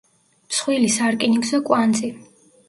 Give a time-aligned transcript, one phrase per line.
[0.53, 2.11] მსხვილი სარკინიგზო კვანძი.